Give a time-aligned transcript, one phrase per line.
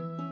[0.00, 0.29] puja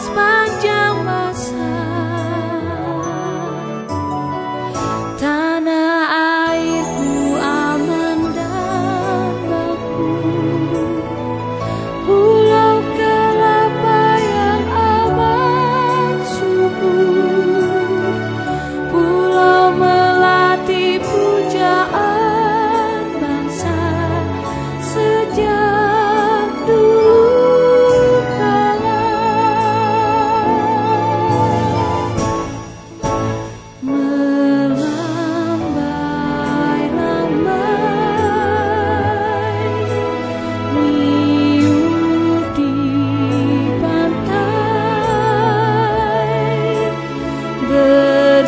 [0.00, 0.39] masa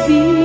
[0.08, 0.41] be